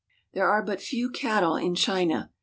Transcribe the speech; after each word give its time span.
There 0.33 0.49
are 0.49 0.63
but 0.63 0.81
few 0.81 1.11
cattle 1.11 1.55
in 1.55 1.75
China. 1.75 2.31